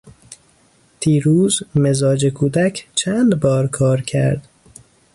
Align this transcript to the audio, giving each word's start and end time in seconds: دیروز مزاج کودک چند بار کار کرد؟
دیروز 0.99 1.63
مزاج 1.75 2.25
کودک 2.25 2.87
چند 2.95 3.39
بار 3.39 3.67
کار 3.67 4.01
کرد؟ 4.01 4.47